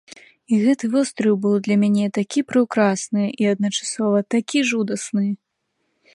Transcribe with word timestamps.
І 0.55 0.57
гэты 0.61 0.85
востраў 0.93 1.35
быў 1.43 1.53
для 1.67 1.75
мяне 1.83 2.07
такі 2.19 2.39
прыўкрасны, 2.53 3.23
і 3.45 3.51
адначасова 3.53 4.27
такі 4.37 4.59
жудасны! 4.73 5.27